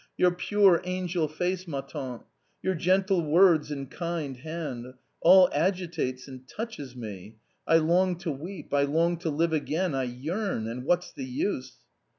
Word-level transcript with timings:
Your 0.17 0.31
pure 0.31 0.81
angel 0.83 1.27
face, 1.27 1.67
ma 1.67 1.81
tante, 1.81 2.23
your 2.63 2.73
gentle 2.73 3.21
words 3.21 3.69
and 3.69 3.87
kind 3.87 4.35
hand.... 4.37 4.95
all 5.19 5.47
agitates 5.53 6.27
and 6.27 6.47
touches 6.47 6.95
me. 6.95 7.37
I 7.67 7.77
long 7.77 8.15
to 8.25 8.31
weep, 8.31 8.73
I 8.73 8.81
long 8.81 9.17
to 9.17 9.29
live 9.29 9.53
again, 9.53 9.93
I 9.93 10.05
yearn;— 10.05 10.65
and 10.67 10.85
what's 10.85 11.13
the 11.13 11.25
use 11.25 11.75